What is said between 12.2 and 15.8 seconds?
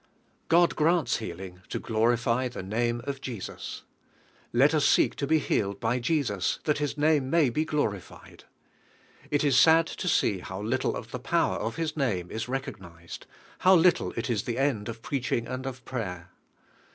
is recognised, how little it is the end of preaching and